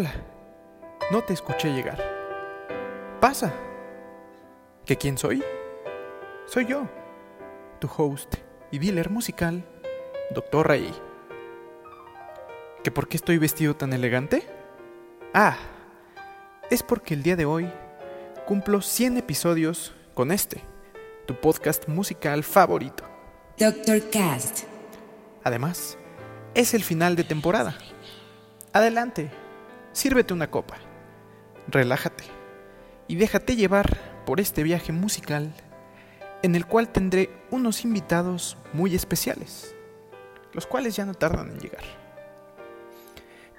Hola, 0.00 0.14
no 1.10 1.22
te 1.22 1.34
escuché 1.34 1.74
llegar. 1.74 1.98
Pasa. 3.20 3.52
¿Que 4.86 4.96
quién 4.96 5.18
soy? 5.18 5.44
Soy 6.46 6.64
yo, 6.64 6.88
tu 7.80 7.90
host 7.94 8.36
y 8.70 8.78
dealer 8.78 9.10
musical, 9.10 9.62
Dr. 10.30 10.68
Ray. 10.68 10.90
¿Que 12.82 12.90
por 12.90 13.08
qué 13.08 13.18
estoy 13.18 13.36
vestido 13.36 13.76
tan 13.76 13.92
elegante? 13.92 14.48
Ah, 15.34 15.58
es 16.70 16.82
porque 16.82 17.12
el 17.12 17.22
día 17.22 17.36
de 17.36 17.44
hoy 17.44 17.70
cumplo 18.46 18.80
100 18.80 19.18
episodios 19.18 19.94
con 20.14 20.32
este, 20.32 20.62
tu 21.26 21.38
podcast 21.38 21.88
musical 21.88 22.42
favorito. 22.42 23.04
Dr. 23.58 24.08
Cast. 24.08 24.60
Además, 25.44 25.98
es 26.54 26.72
el 26.72 26.84
final 26.84 27.16
de 27.16 27.24
temporada. 27.24 27.76
Adelante, 28.72 29.30
sírvete 29.92 30.34
una 30.34 30.50
copa, 30.50 30.76
relájate 31.68 32.24
y 33.08 33.16
déjate 33.16 33.56
llevar 33.56 33.98
por 34.24 34.40
este 34.40 34.62
viaje 34.62 34.92
musical 34.92 35.52
en 36.42 36.54
el 36.54 36.66
cual 36.66 36.88
tendré 36.88 37.30
unos 37.50 37.84
invitados 37.84 38.56
muy 38.72 38.94
especiales, 38.94 39.74
los 40.52 40.66
cuales 40.66 40.96
ya 40.96 41.04
no 41.04 41.14
tardan 41.14 41.50
en 41.50 41.58
llegar. 41.58 41.84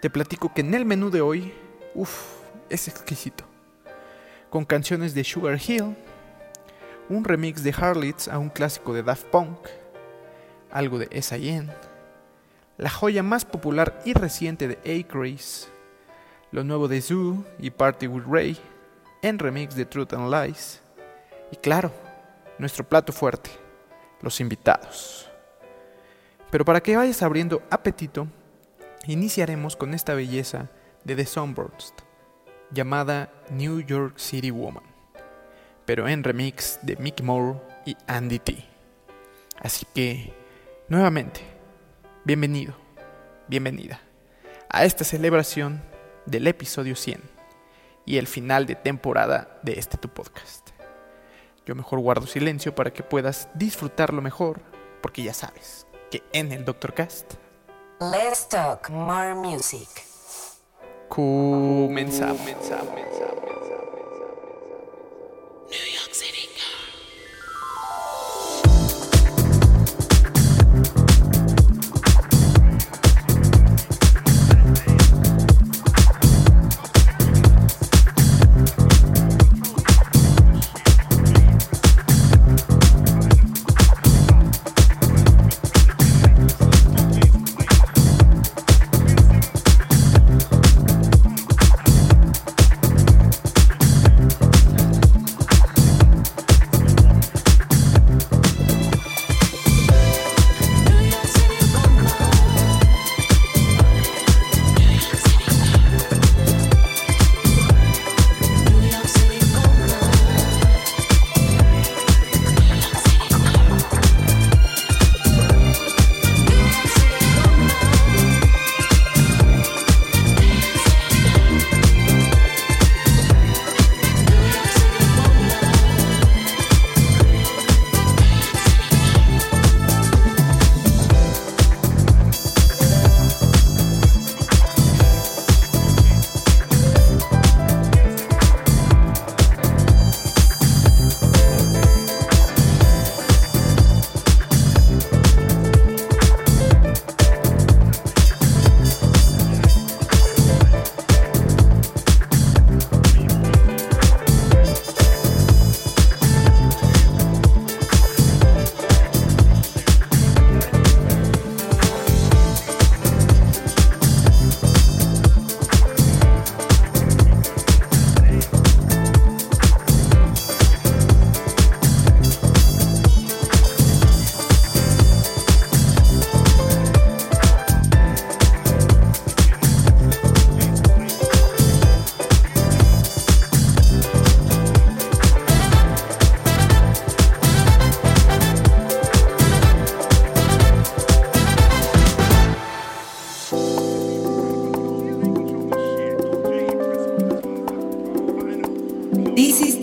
Te 0.02 0.10
platico 0.10 0.54
que 0.54 0.62
en 0.62 0.74
el 0.74 0.86
menú 0.86 1.12
de 1.12 1.22
hoy, 1.22 1.54
uff, 1.94 2.40
es 2.70 2.88
exquisito, 2.88 3.44
con 4.50 4.66
canciones 4.66 5.14
de 5.14 5.24
Sugar 5.24 5.60
Hill, 5.66 5.96
un 7.10 7.24
remix 7.24 7.64
de 7.64 7.76
Harlots 7.78 8.28
a 8.28 8.40
un 8.40 8.50
clásico 8.50 8.94
de 8.94 9.04
Daft 9.04 9.26
Punk, 9.26 9.58
algo 10.72 10.98
de 10.98 11.08
S.I.N., 11.12 11.72
la 12.78 12.90
joya 12.90 13.22
más 13.22 13.46
popular 13.46 14.02
y 14.06 14.14
reciente 14.14 14.68
de 14.68 14.78
A-Craze, 14.78 15.68
lo 16.52 16.64
nuevo 16.66 16.88
de 16.88 17.02
Zoo 17.02 17.46
y 17.60 17.72
Party 17.72 18.08
with 18.08 18.24
Ray, 18.28 18.58
en 19.22 19.40
remix 19.40 19.76
de 19.76 19.86
Truth 19.86 20.14
and 20.14 20.34
Lies, 20.34 20.82
y 21.52 21.56
claro, 21.56 21.92
nuestro 22.58 22.88
plato 22.88 23.14
fuerte, 23.14 23.50
los 24.22 24.40
invitados. 24.42 25.30
Pero 26.50 26.66
para 26.66 26.82
que 26.82 26.98
vayas 26.98 27.22
abriendo 27.24 27.64
apetito, 27.70 28.28
iniciaremos 29.08 29.78
con 29.78 29.94
esta 29.94 30.14
belleza 30.14 30.70
de 31.06 31.16
The 31.16 31.26
Sunburst, 31.26 32.02
llamada 32.72 33.32
New 33.50 33.80
York 33.80 34.18
City 34.18 34.52
Woman, 34.52 34.84
pero 35.86 36.08
en 36.08 36.24
remix 36.24 36.80
de 36.82 36.98
Mick 36.98 37.22
Moore 37.22 37.60
y 37.86 37.96
Andy 38.08 38.40
T. 38.40 38.66
Así 39.58 39.86
que, 39.96 40.34
nuevamente, 40.90 41.42
bienvenido, 42.26 42.74
bienvenida 43.48 44.02
a 44.70 44.86
esta 44.86 45.04
celebración 45.04 45.91
del 46.26 46.48
episodio 46.48 46.96
100 46.96 47.22
y 48.06 48.18
el 48.18 48.28
final 48.28 48.66
de 48.66 48.76
temporada 48.76 49.60
de 49.64 49.74
este 49.80 49.98
tu 49.98 50.10
podcast. 50.10 50.70
Yo 51.66 51.76
mejor 51.76 52.00
guardo 52.00 52.28
silencio 52.28 52.74
para 52.74 52.92
que 52.92 53.04
puedas 53.04 53.50
disfrutarlo 53.54 54.22
mejor, 54.22 54.62
porque 55.02 55.24
ya 55.24 55.34
sabes 55.34 55.88
que 56.10 56.24
en 56.34 56.52
el 56.52 56.66
Doctor 56.66 56.94
Cast 56.94 57.36
Let's 58.02 58.50
talk 58.50 58.90
more 58.90 59.36
music. 59.36 59.88
comenzamos. 61.08 62.42
This 62.44 62.72
is 62.72 63.81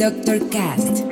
Dr. 0.08 0.40
Cast. 0.48 1.07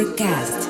Overcast. 0.00 0.69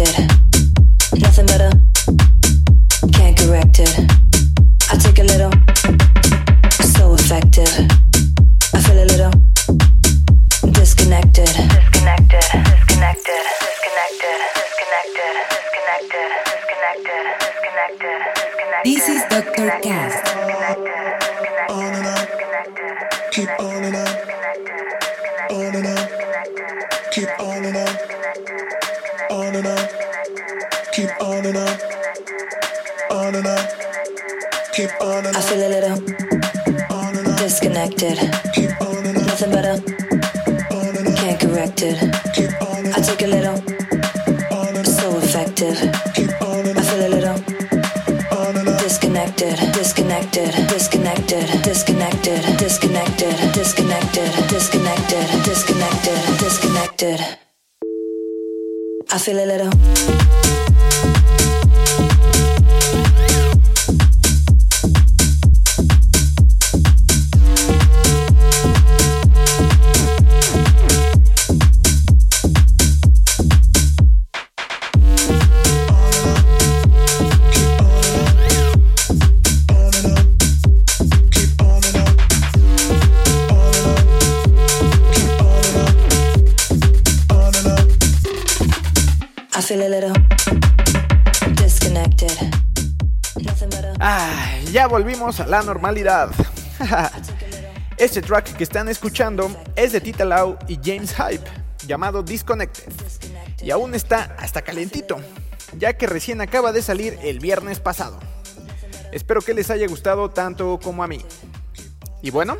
Ya 0.00 0.29
este 97.96 98.22
track 98.22 98.56
que 98.56 98.64
están 98.64 98.88
escuchando 98.88 99.50
es 99.74 99.92
de 99.92 100.00
Tita 100.00 100.24
Lau 100.24 100.56
y 100.68 100.78
James 100.82 101.12
Hype, 101.14 101.44
llamado 101.86 102.22
Disconnected. 102.22 102.92
Y 103.62 103.70
aún 103.72 103.94
está 103.94 104.36
hasta 104.38 104.62
calentito, 104.62 105.16
ya 105.76 105.94
que 105.94 106.06
recién 106.06 106.40
acaba 106.40 106.72
de 106.72 106.82
salir 106.82 107.18
el 107.22 107.40
viernes 107.40 107.80
pasado. 107.80 108.20
Espero 109.12 109.40
que 109.42 109.52
les 109.52 109.70
haya 109.70 109.88
gustado 109.88 110.30
tanto 110.30 110.78
como 110.80 111.02
a 111.02 111.08
mí. 111.08 111.24
Y 112.22 112.30
bueno, 112.30 112.56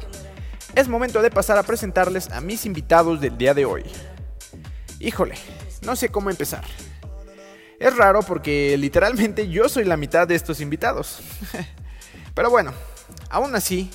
es 0.75 0.89
momento 0.89 1.23
de 1.23 1.31
pasar 1.31 1.57
a 1.57 1.63
presentarles 1.63 2.31
a 2.31 2.41
mis 2.41 2.67
invitados 2.67 3.21
del 3.21 3.39
día 3.39 3.55
de 3.55 3.65
hoy. 3.65 3.85
Híjole, 4.99 5.37
no 5.83 5.95
sé 5.95 6.09
cómo 6.09 6.31
empezar. 6.31 6.65
Es 7.79 7.97
raro 7.97 8.21
porque 8.23 8.77
literalmente 8.77 9.49
yo 9.49 9.69
soy 9.69 9.85
la 9.85 9.97
mitad 9.97 10.27
de 10.27 10.35
estos 10.35 10.61
invitados. 10.61 11.21
Pero 12.35 12.51
bueno, 12.51 12.73
aún 13.29 13.55
así, 13.55 13.91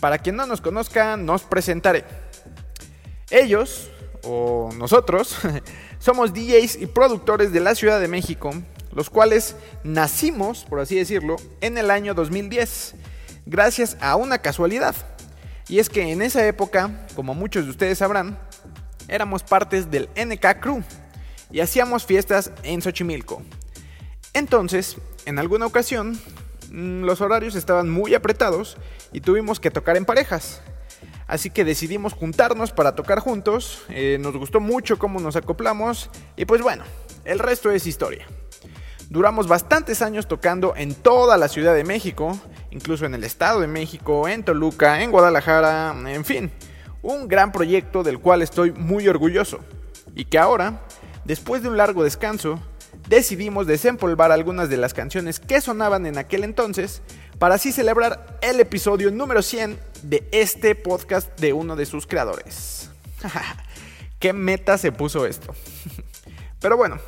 Para 0.00 0.18
quien 0.18 0.36
no 0.36 0.46
nos 0.46 0.60
conozca, 0.60 1.16
nos 1.16 1.42
presentaré. 1.42 2.04
Ellos, 3.30 3.90
o 4.22 4.70
nosotros, 4.76 5.38
somos 5.98 6.34
DJs 6.34 6.76
y 6.76 6.86
productores 6.86 7.50
de 7.52 7.60
la 7.60 7.74
Ciudad 7.74 7.98
de 7.98 8.06
México, 8.06 8.52
los 8.92 9.08
cuales 9.08 9.56
nacimos, 9.84 10.64
por 10.64 10.80
así 10.80 10.96
decirlo, 10.96 11.36
en 11.60 11.78
el 11.78 11.90
año 11.90 12.12
2010, 12.12 12.94
gracias 13.46 13.96
a 14.00 14.16
una 14.16 14.38
casualidad. 14.38 14.94
Y 15.68 15.78
es 15.78 15.88
que 15.88 16.12
en 16.12 16.22
esa 16.22 16.46
época, 16.46 17.06
como 17.14 17.34
muchos 17.34 17.64
de 17.64 17.70
ustedes 17.70 17.98
sabrán, 17.98 18.38
éramos 19.08 19.42
partes 19.42 19.90
del 19.90 20.08
NK 20.14 20.60
Crew 20.60 20.82
y 21.50 21.60
hacíamos 21.60 22.04
fiestas 22.04 22.52
en 22.62 22.82
Xochimilco. 22.82 23.42
Entonces, 24.32 24.96
en 25.24 25.38
alguna 25.38 25.66
ocasión, 25.66 26.20
los 26.70 27.20
horarios 27.20 27.54
estaban 27.54 27.88
muy 27.88 28.14
apretados 28.14 28.76
y 29.12 29.20
tuvimos 29.20 29.60
que 29.60 29.70
tocar 29.70 29.96
en 29.96 30.04
parejas. 30.04 30.62
Así 31.26 31.50
que 31.50 31.64
decidimos 31.64 32.12
juntarnos 32.12 32.72
para 32.72 32.94
tocar 32.94 33.18
juntos, 33.18 33.82
eh, 33.88 34.18
nos 34.20 34.36
gustó 34.36 34.60
mucho 34.60 34.98
cómo 34.98 35.18
nos 35.18 35.34
acoplamos 35.34 36.10
y 36.36 36.44
pues 36.44 36.62
bueno, 36.62 36.84
el 37.24 37.40
resto 37.40 37.70
es 37.70 37.86
historia. 37.86 38.26
Duramos 39.08 39.48
bastantes 39.48 40.02
años 40.02 40.28
tocando 40.28 40.74
en 40.76 40.94
toda 40.94 41.36
la 41.36 41.48
Ciudad 41.48 41.74
de 41.74 41.84
México, 41.84 42.38
incluso 42.70 43.06
en 43.06 43.14
el 43.14 43.24
Estado 43.24 43.60
de 43.60 43.66
México, 43.66 44.28
en 44.28 44.44
Toluca, 44.44 45.02
en 45.02 45.10
Guadalajara, 45.10 45.94
en 46.06 46.24
fin, 46.24 46.50
un 47.02 47.28
gran 47.28 47.52
proyecto 47.52 48.02
del 48.02 48.18
cual 48.20 48.42
estoy 48.42 48.72
muy 48.72 49.06
orgulloso 49.08 49.60
y 50.14 50.24
que 50.24 50.38
ahora, 50.38 50.80
después 51.24 51.62
de 51.62 51.68
un 51.68 51.76
largo 51.76 52.02
descanso, 52.02 52.60
decidimos 53.08 53.66
desempolvar 53.66 54.32
algunas 54.32 54.68
de 54.68 54.76
las 54.76 54.94
canciones 54.94 55.40
que 55.40 55.60
sonaban 55.60 56.06
en 56.06 56.18
aquel 56.18 56.44
entonces 56.44 57.02
para 57.38 57.56
así 57.56 57.72
celebrar 57.72 58.38
el 58.42 58.60
episodio 58.60 59.10
número 59.10 59.42
100 59.42 59.78
de 60.02 60.28
este 60.32 60.74
podcast 60.74 61.38
de 61.38 61.52
uno 61.52 61.76
de 61.76 61.86
sus 61.86 62.06
creadores. 62.06 62.90
¿Qué 64.18 64.32
meta 64.32 64.78
se 64.78 64.92
puso 64.92 65.26
esto? 65.26 65.54
Pero 66.60 66.76
bueno, 66.76 66.98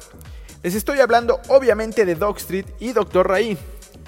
les 0.63 0.75
estoy 0.75 1.01
hablando 1.01 1.41
obviamente 1.49 2.05
de 2.05 2.15
Dog 2.15 2.37
Street 2.39 2.67
y 2.79 2.93
Dr. 2.93 3.27
Ray, 3.27 3.57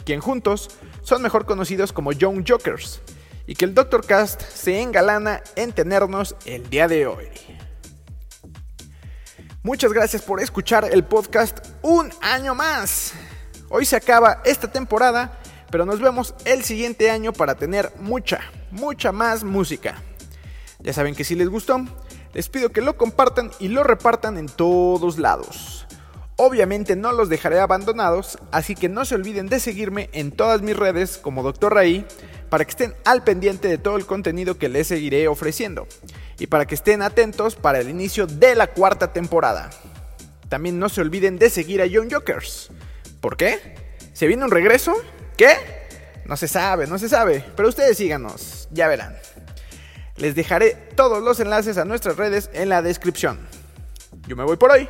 quien 0.04 0.20
juntos 0.20 0.70
son 1.02 1.22
mejor 1.22 1.46
conocidos 1.46 1.92
como 1.92 2.12
Young 2.12 2.44
Jokers, 2.46 3.00
y 3.46 3.54
que 3.54 3.64
el 3.64 3.74
Dr. 3.74 4.04
Cast 4.06 4.42
se 4.42 4.80
engalana 4.80 5.42
en 5.56 5.72
tenernos 5.72 6.36
el 6.44 6.68
día 6.68 6.86
de 6.88 7.06
hoy. 7.06 7.26
Muchas 9.62 9.92
gracias 9.92 10.22
por 10.22 10.40
escuchar 10.40 10.88
el 10.90 11.04
podcast 11.04 11.58
un 11.82 12.10
año 12.22 12.54
más. 12.54 13.12
Hoy 13.68 13.84
se 13.84 13.94
acaba 13.94 14.40
esta 14.46 14.72
temporada, 14.72 15.38
pero 15.70 15.84
nos 15.84 16.00
vemos 16.00 16.34
el 16.46 16.64
siguiente 16.64 17.10
año 17.10 17.34
para 17.34 17.56
tener 17.56 17.92
mucha, 18.00 18.40
mucha 18.70 19.12
más 19.12 19.44
música. 19.44 20.02
Ya 20.78 20.94
saben 20.94 21.14
que 21.14 21.24
si 21.24 21.34
les 21.34 21.50
gustó, 21.50 21.84
les 22.32 22.48
pido 22.48 22.70
que 22.70 22.80
lo 22.80 22.96
compartan 22.96 23.50
y 23.60 23.68
lo 23.68 23.84
repartan 23.84 24.38
en 24.38 24.46
todos 24.46 25.18
lados. 25.18 25.86
Obviamente 26.36 26.96
no 26.96 27.12
los 27.12 27.28
dejaré 27.28 27.60
abandonados, 27.60 28.38
así 28.52 28.74
que 28.74 28.88
no 28.88 29.04
se 29.04 29.14
olviden 29.14 29.48
de 29.48 29.60
seguirme 29.60 30.08
en 30.14 30.32
todas 30.32 30.62
mis 30.62 30.74
redes 30.74 31.18
como 31.18 31.42
Dr. 31.42 31.74
Raí 31.74 32.06
para 32.50 32.64
que 32.64 32.70
estén 32.70 32.94
al 33.04 33.24
pendiente 33.24 33.68
de 33.68 33.78
todo 33.78 33.96
el 33.96 34.04
contenido 34.04 34.58
que 34.58 34.68
les 34.68 34.88
seguiré 34.88 35.28
ofreciendo 35.28 35.86
y 36.38 36.48
para 36.48 36.66
que 36.66 36.74
estén 36.74 37.00
atentos 37.00 37.54
para 37.56 37.78
el 37.78 37.88
inicio 37.88 38.26
de 38.26 38.54
la 38.56 38.66
cuarta 38.66 39.12
temporada. 39.12 39.70
También 40.48 40.78
no 40.78 40.88
se 40.88 41.00
olviden 41.00 41.38
de 41.38 41.48
seguir 41.48 41.80
a 41.80 41.86
Young 41.86 42.12
Jokers. 42.12 42.70
¿Por 43.20 43.36
qué? 43.36 43.76
¿Se 44.12 44.26
viene 44.26 44.44
un 44.44 44.50
regreso? 44.50 44.94
¿Qué? 45.36 45.56
No 46.26 46.36
se 46.36 46.48
sabe, 46.48 46.86
no 46.86 46.98
se 46.98 47.08
sabe, 47.08 47.44
pero 47.56 47.68
ustedes 47.68 47.96
síganos, 47.96 48.68
ya 48.70 48.88
verán. 48.88 49.16
Les 50.16 50.34
dejaré 50.34 50.74
todos 50.96 51.22
los 51.22 51.40
enlaces 51.40 51.78
a 51.78 51.84
nuestras 51.84 52.16
redes 52.16 52.50
en 52.52 52.68
la 52.68 52.82
descripción. 52.82 53.38
Yo 54.26 54.36
me 54.36 54.44
voy 54.44 54.56
por 54.56 54.70
hoy, 54.70 54.88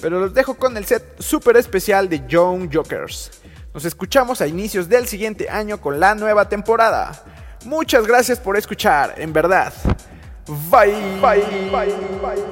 pero 0.00 0.20
los 0.20 0.34
dejo 0.34 0.54
con 0.54 0.76
el 0.76 0.84
set 0.84 1.02
súper 1.18 1.56
especial 1.56 2.08
de 2.08 2.26
Young 2.26 2.68
Jokers. 2.72 3.30
Nos 3.76 3.84
escuchamos 3.84 4.40
a 4.40 4.46
inicios 4.46 4.88
del 4.88 5.06
siguiente 5.06 5.50
año 5.50 5.78
con 5.82 6.00
la 6.00 6.14
nueva 6.14 6.48
temporada. 6.48 7.12
Muchas 7.66 8.06
gracias 8.06 8.40
por 8.40 8.56
escuchar, 8.56 9.12
en 9.18 9.34
verdad. 9.34 9.70
Bye. 10.70 10.92
Bye. 11.20 11.44
Bye. 11.70 11.94
Bye. 12.22 12.42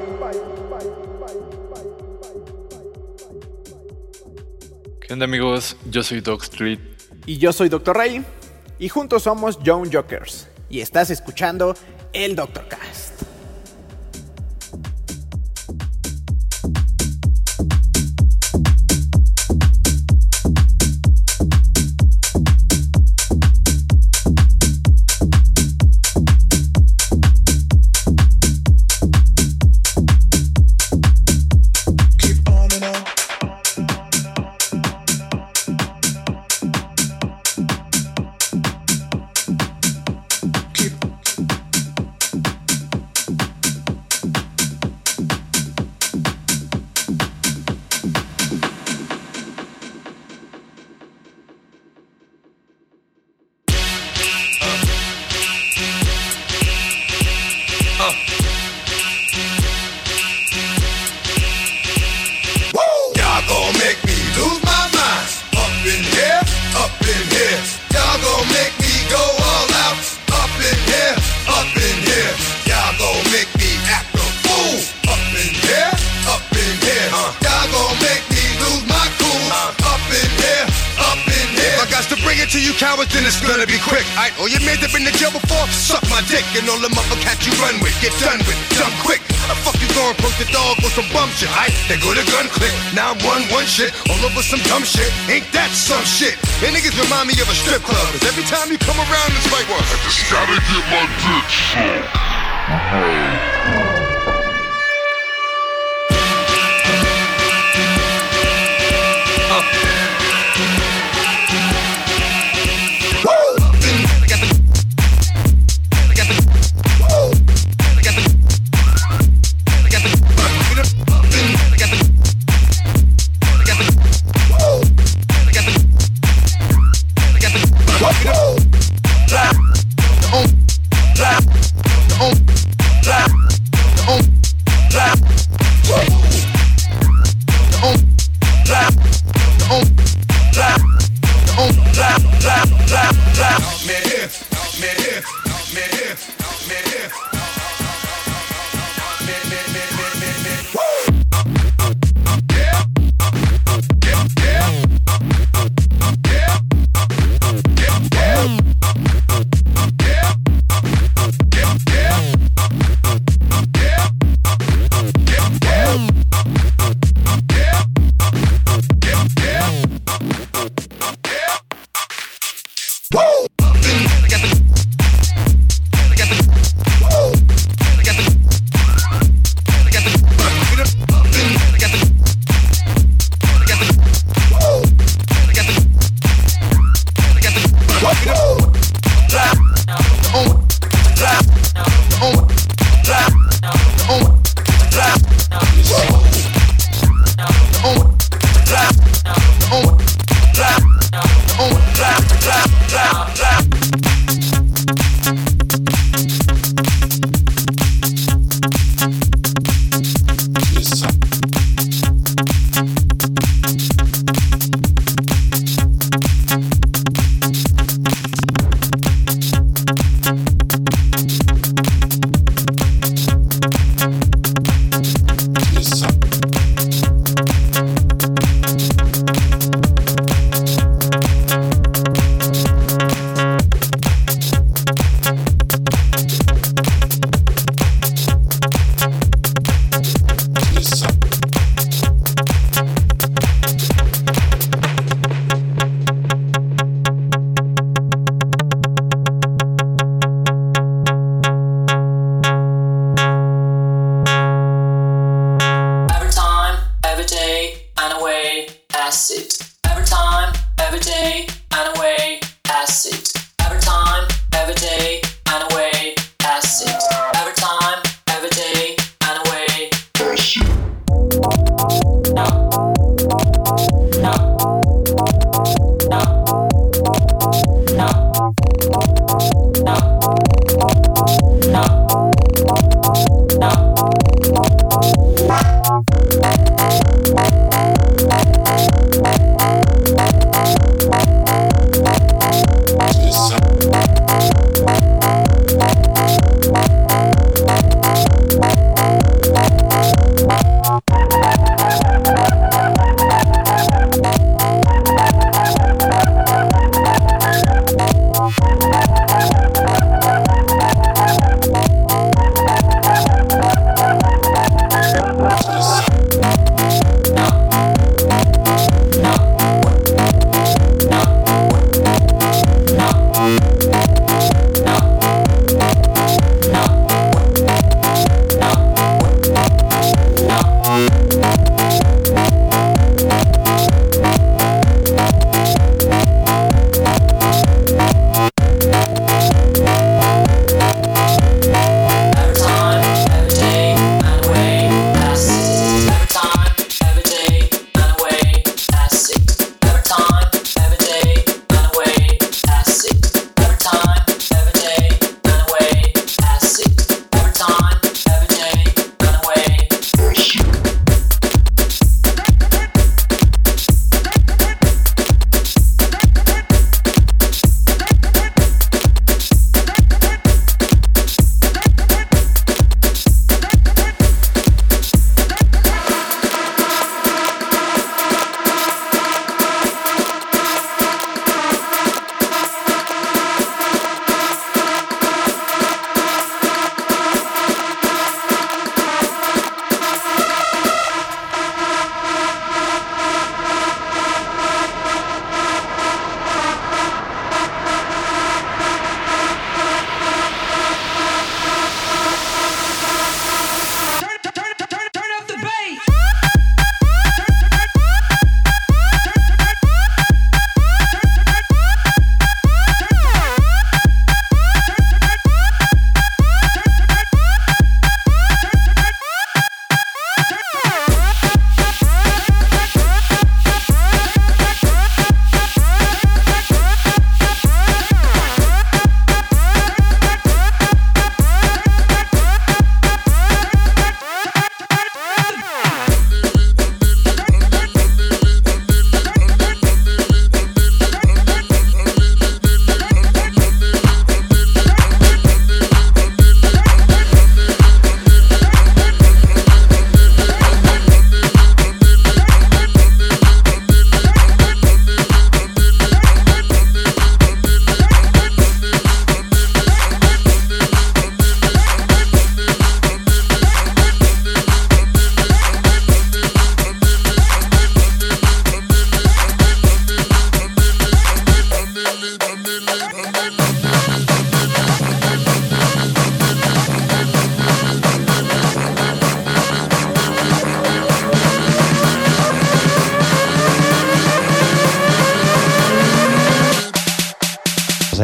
¿Qué 5.01 5.15
onda 5.15 5.25
amigos? 5.25 5.79
Yo 5.89 6.03
soy 6.03 6.21
Dog 6.21 6.43
Street. 6.43 6.79
Y 7.25 7.39
yo 7.39 7.55
soy 7.55 7.71
Dr. 7.71 7.97
Ray. 7.97 8.23
Y 8.79 8.91
juntos 8.91 9.23
somos 9.23 9.59
Young 9.63 9.91
Jokers. 9.91 10.47
Y 10.69 10.83
estás 10.83 11.09
escuchando 11.09 11.75
el 12.13 12.37
Dr. 12.37 12.69
Cast. 12.69 13.14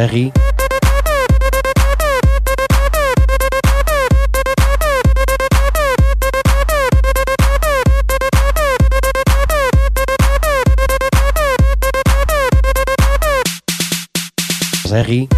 Ferry. 0.01 0.33
Ferry. 14.89 15.29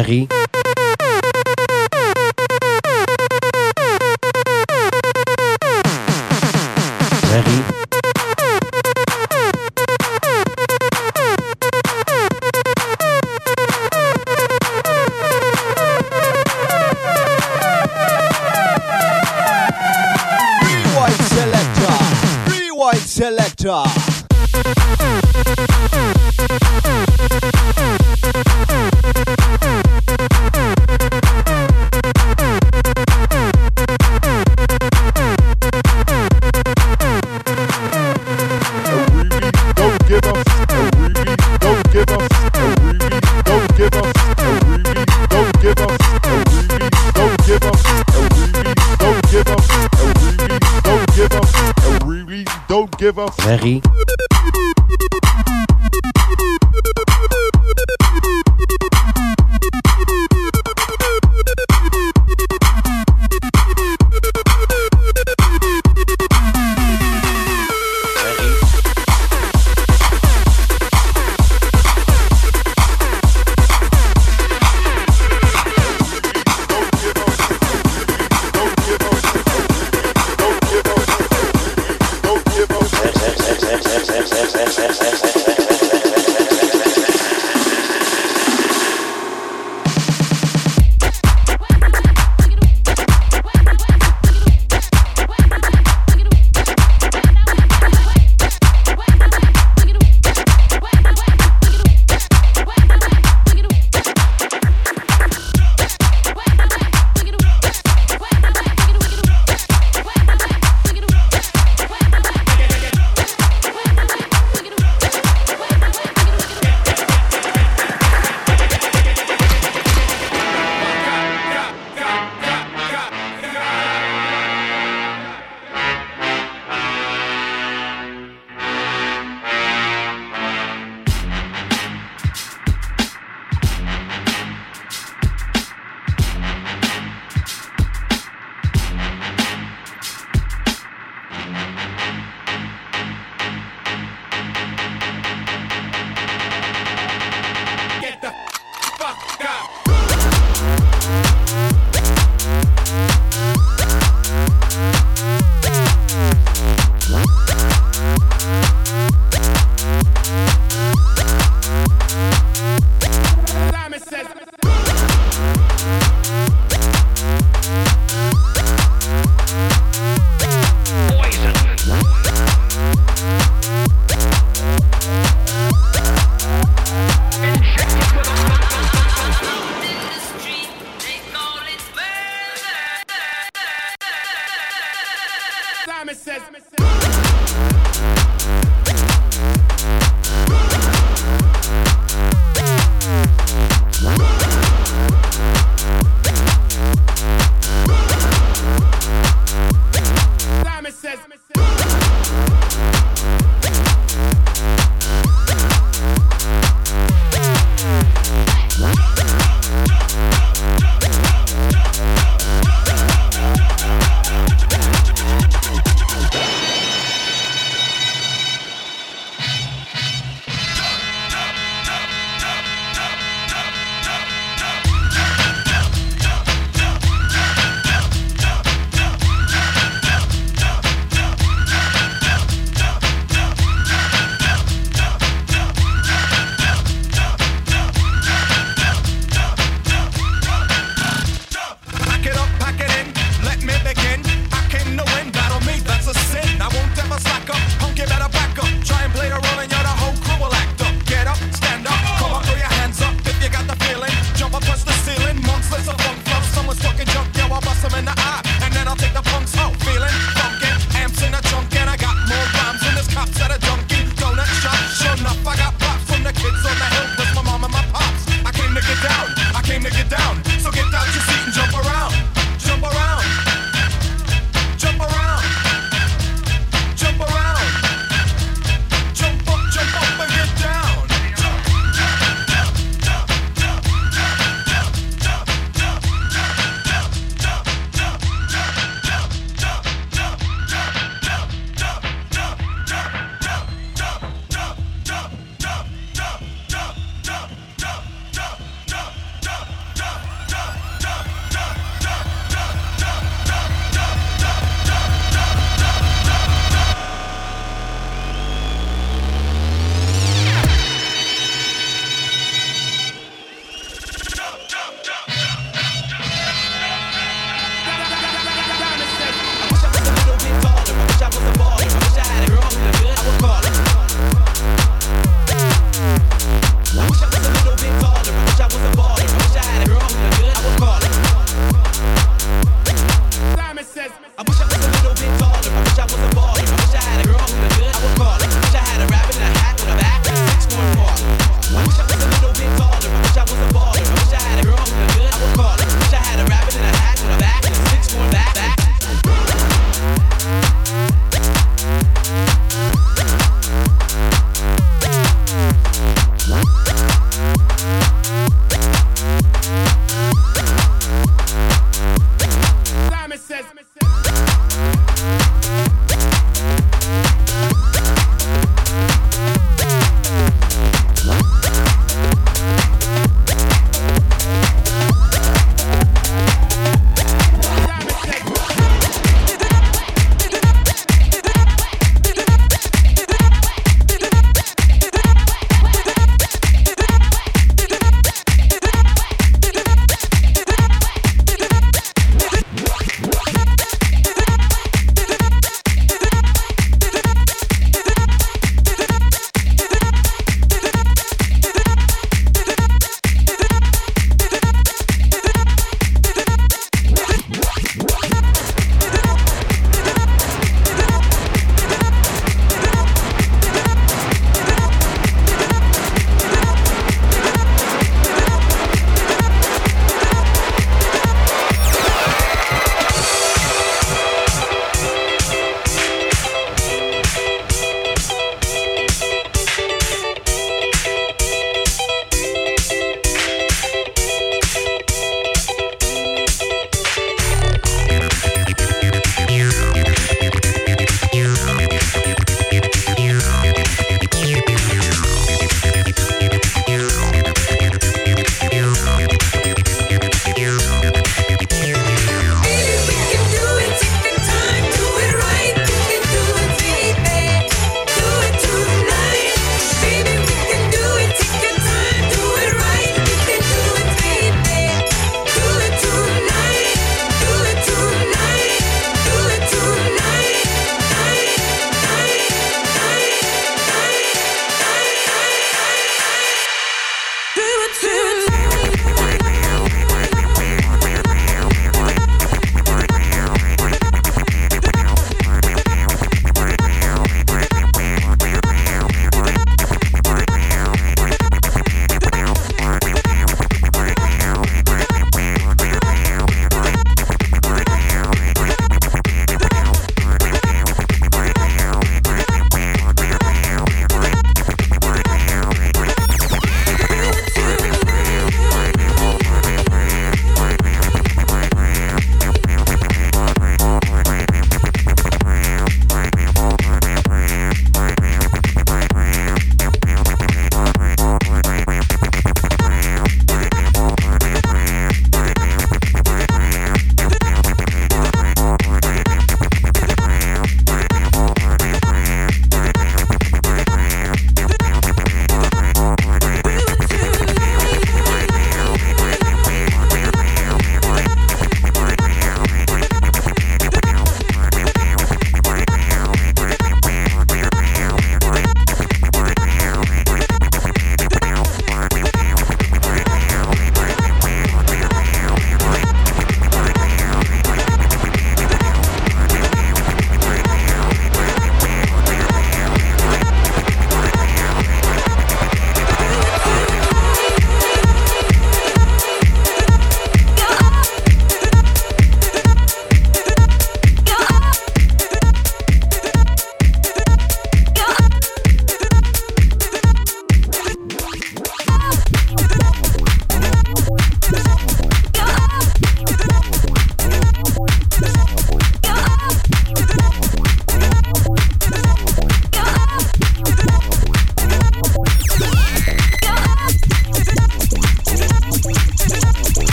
Paris. 0.00 0.39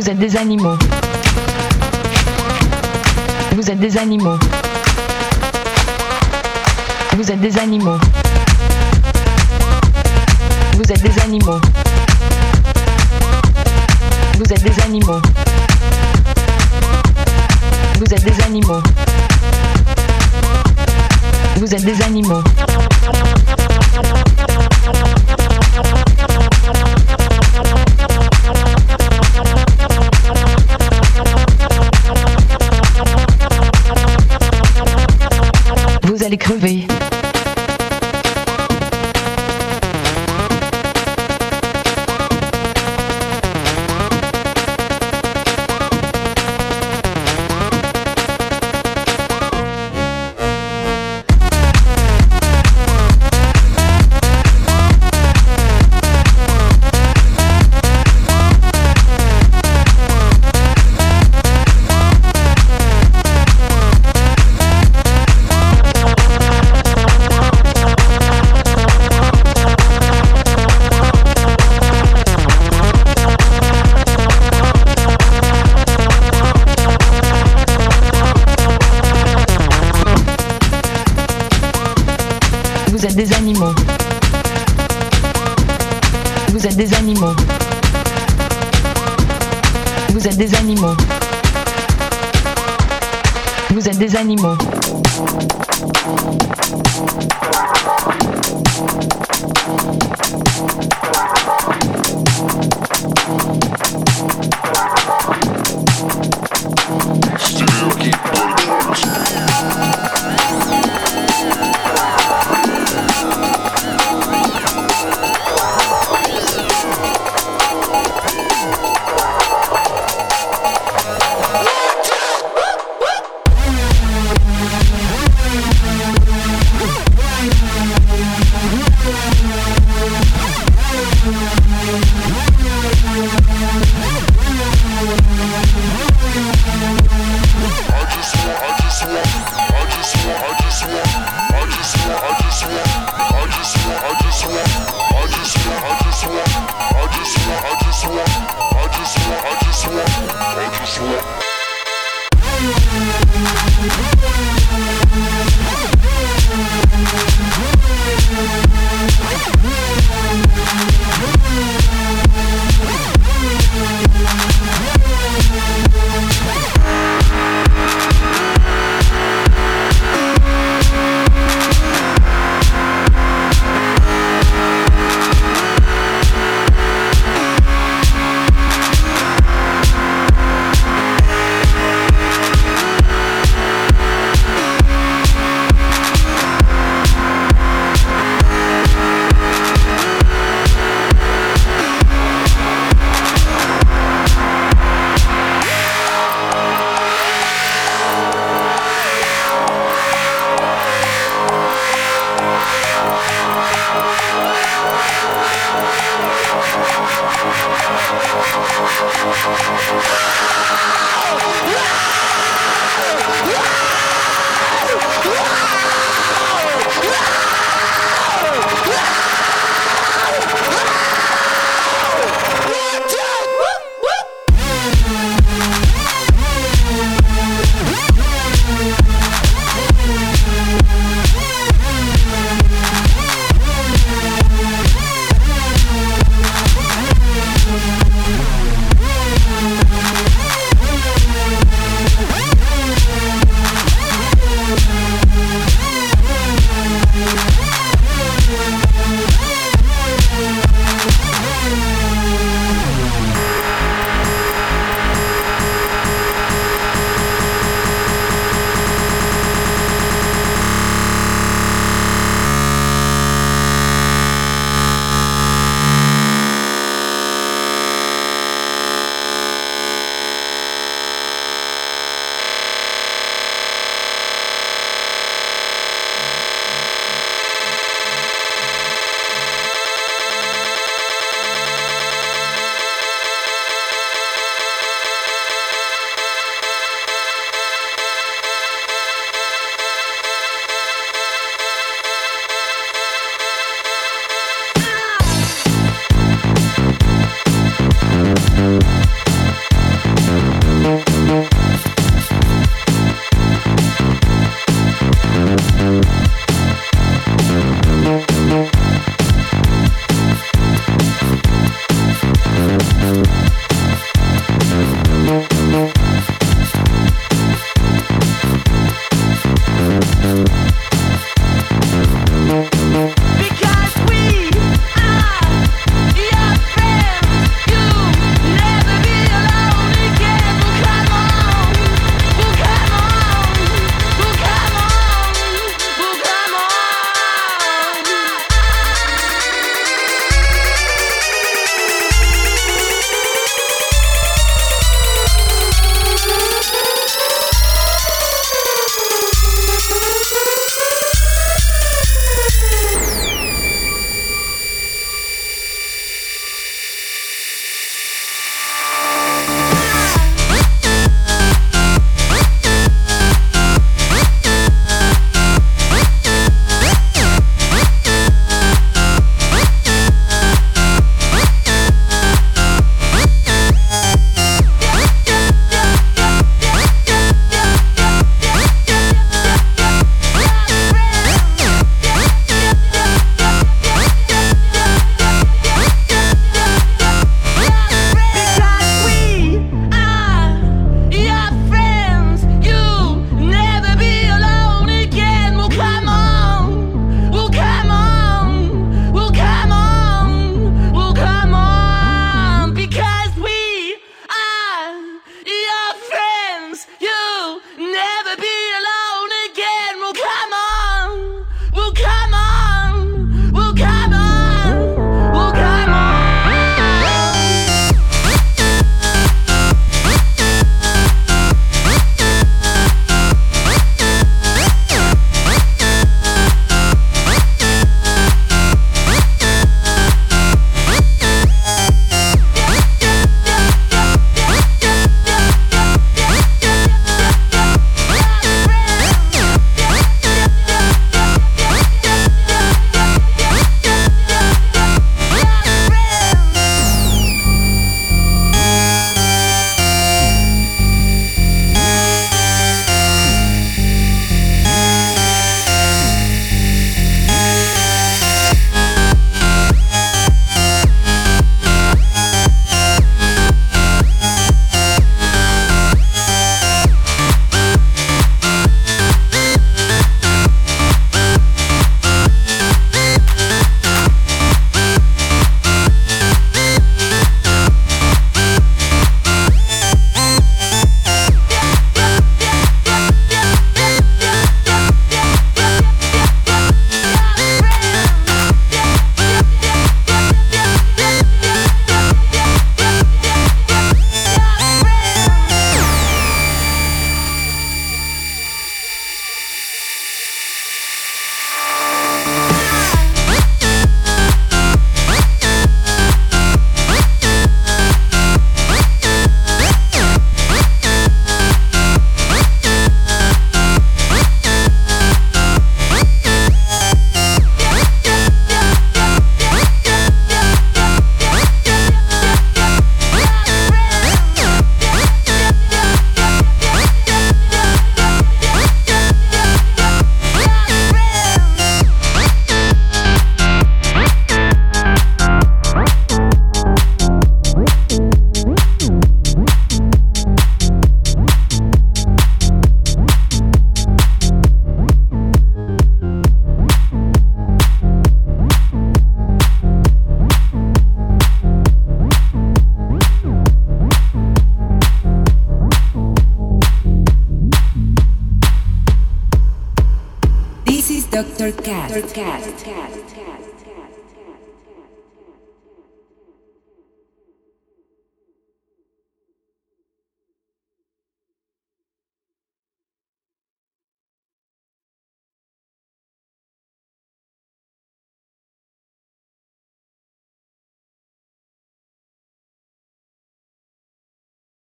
Vous 0.00 0.08
êtes 0.08 0.18
des 0.20 0.36
animaux. 0.36 0.78
Vous 3.50 3.68
êtes 3.68 3.80
des 3.80 3.98
animaux. 3.98 4.38
Vous 7.16 7.32
êtes 7.32 7.40
des 7.40 7.58
animaux. 7.58 7.98
Vous 10.74 10.92
êtes 10.92 11.02
des 11.02 11.20
animaux. 11.20 11.60
Vous 14.36 14.52
êtes 14.52 14.62
des 14.62 14.82
animaux. 14.82 15.20
Vous 17.98 18.14
êtes 18.14 18.22
des 18.22 18.40
animaux. 18.44 18.82
Vous 21.56 21.74
êtes 21.74 21.84
des 21.84 22.02
animaux. 22.02 22.42
découvrir. 36.28 36.97